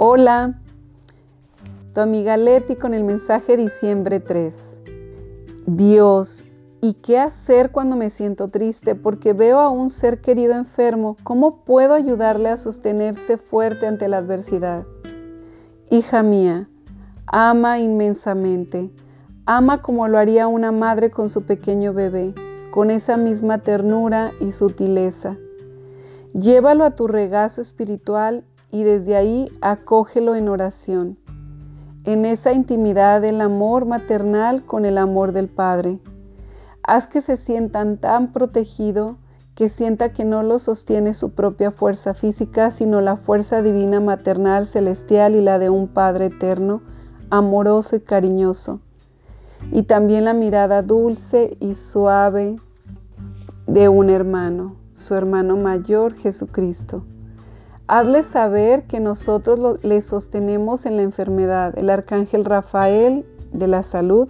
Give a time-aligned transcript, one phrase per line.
[0.00, 0.60] Hola,
[1.92, 4.82] tu amiga Leti con el mensaje diciembre 3.
[5.66, 6.44] Dios,
[6.80, 8.94] ¿y qué hacer cuando me siento triste?
[8.94, 11.16] Porque veo a un ser querido enfermo.
[11.24, 14.86] ¿Cómo puedo ayudarle a sostenerse fuerte ante la adversidad?
[15.90, 16.68] Hija mía,
[17.26, 18.92] ama inmensamente.
[19.46, 22.36] Ama como lo haría una madre con su pequeño bebé,
[22.70, 25.38] con esa misma ternura y sutileza.
[26.34, 31.18] Llévalo a tu regazo espiritual y desde ahí acógelo en oración,
[32.04, 36.00] en esa intimidad del amor maternal con el amor del Padre.
[36.82, 39.16] Haz que se sientan tan protegido
[39.54, 44.68] que sienta que no lo sostiene su propia fuerza física, sino la fuerza divina maternal
[44.68, 46.80] celestial y la de un Padre eterno,
[47.28, 48.80] amoroso y cariñoso.
[49.72, 52.56] Y también la mirada dulce y suave
[53.66, 57.02] de un hermano, su hermano mayor Jesucristo.
[57.90, 64.28] Hazle saber que nosotros le sostenemos en la enfermedad, el arcángel Rafael de la salud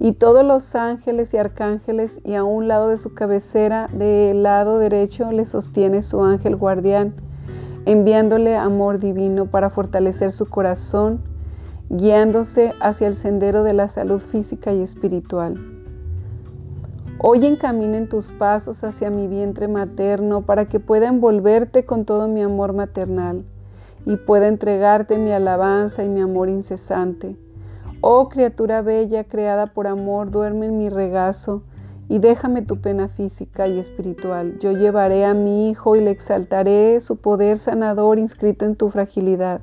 [0.00, 4.78] y todos los ángeles y arcángeles y a un lado de su cabecera, del lado
[4.78, 7.12] derecho, le sostiene su ángel guardián,
[7.84, 11.20] enviándole amor divino para fortalecer su corazón,
[11.90, 15.75] guiándose hacia el sendero de la salud física y espiritual.
[17.18, 22.42] Hoy encaminen tus pasos hacia mi vientre materno para que pueda envolverte con todo mi
[22.42, 23.42] amor maternal
[24.04, 27.34] y pueda entregarte mi alabanza y mi amor incesante.
[28.02, 31.62] Oh criatura bella creada por amor, duerme en mi regazo
[32.06, 34.58] y déjame tu pena física y espiritual.
[34.58, 39.62] Yo llevaré a mi Hijo y le exaltaré su poder sanador inscrito en tu fragilidad.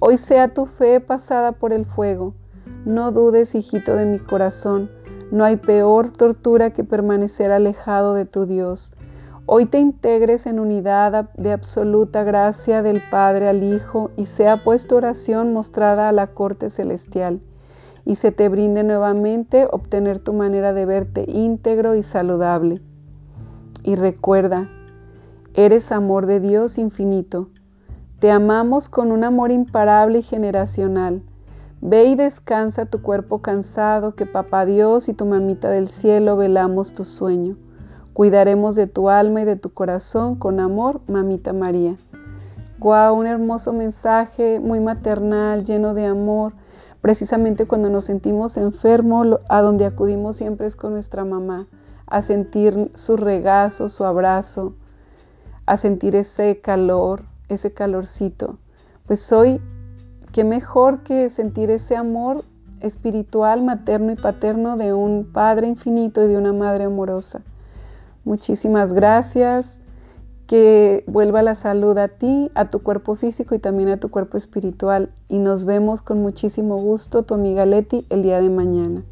[0.00, 2.34] Hoy sea tu fe pasada por el fuego.
[2.84, 4.90] No dudes, hijito de mi corazón
[5.30, 8.92] no hay peor tortura que permanecer alejado de tu Dios.
[9.44, 14.86] Hoy te integres en unidad de absoluta gracia del Padre al Hijo y sea pues
[14.86, 17.40] tu oración mostrada a la corte celestial
[18.04, 22.80] y se te brinde nuevamente obtener tu manera de verte íntegro y saludable.
[23.82, 24.68] Y recuerda,
[25.54, 27.50] eres amor de Dios infinito.
[28.20, 31.22] Te amamos con un amor imparable y generacional
[31.80, 36.94] Ve y descansa tu cuerpo cansado, que papá Dios y tu mamita del cielo velamos
[36.94, 37.56] tu sueño.
[38.14, 41.96] Cuidaremos de tu alma y de tu corazón con amor, mamita María.
[42.78, 46.54] Guau, un hermoso mensaje, muy maternal, lleno de amor.
[47.02, 51.66] Precisamente cuando nos sentimos enfermos, a donde acudimos siempre es con nuestra mamá,
[52.06, 54.74] a sentir su regazo, su abrazo,
[55.66, 58.58] a sentir ese calor, ese calorcito.
[59.06, 59.60] Pues hoy
[60.36, 62.44] qué mejor que sentir ese amor
[62.82, 67.40] espiritual, materno y paterno de un Padre infinito y de una Madre amorosa.
[68.22, 69.78] Muchísimas gracias.
[70.46, 74.36] Que vuelva la salud a ti, a tu cuerpo físico y también a tu cuerpo
[74.36, 75.08] espiritual.
[75.30, 79.04] Y nos vemos con muchísimo gusto, tu amiga Leti, el día de mañana.